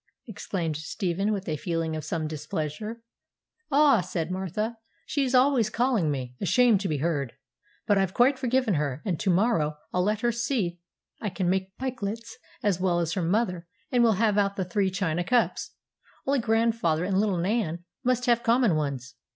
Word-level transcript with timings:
exclaimed 0.25 0.75
Stephen, 0.75 1.31
with 1.31 1.47
a 1.47 1.55
feeling 1.57 1.95
of 1.95 2.03
some 2.03 2.27
displeasure. 2.27 3.03
'Ah,' 3.69 4.01
said 4.01 4.31
Martha, 4.31 4.79
'she's 5.05 5.35
always 5.35 5.69
calling 5.69 6.09
me 6.09 6.35
a 6.41 6.45
shame 6.47 6.79
to 6.79 6.87
be 6.87 6.97
heard. 6.97 7.33
But 7.85 7.99
I've 7.99 8.15
quite 8.15 8.39
forgiven 8.39 8.73
her; 8.73 9.03
and 9.05 9.19
to 9.19 9.29
morrow 9.29 9.77
I'll 9.93 10.01
let 10.01 10.21
her 10.21 10.31
see 10.31 10.79
I 11.19 11.29
can 11.29 11.51
make 11.51 11.77
pikelets 11.77 12.37
as 12.63 12.79
well 12.79 12.99
as 12.99 13.13
her 13.13 13.21
mother; 13.21 13.67
and 13.91 14.01
we'll 14.01 14.13
have 14.13 14.39
out 14.39 14.55
the 14.55 14.65
three 14.65 14.89
china 14.89 15.23
cups; 15.23 15.69
only 16.25 16.39
grandfather 16.39 17.03
and 17.05 17.19
little 17.19 17.37
Nan 17.37 17.83
must 18.03 18.25
have 18.25 18.41
common 18.41 18.75
ones. 18.75 19.13